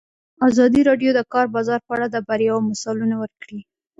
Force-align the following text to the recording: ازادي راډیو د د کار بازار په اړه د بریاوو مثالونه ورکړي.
ازادي 0.47 0.81
راډیو 0.89 1.11
د 1.13 1.15
د 1.17 1.19
کار 1.33 1.45
بازار 1.55 1.79
په 1.87 1.91
اړه 1.95 2.07
د 2.09 2.17
بریاوو 2.27 2.67
مثالونه 2.71 3.15
ورکړي. 3.23 3.59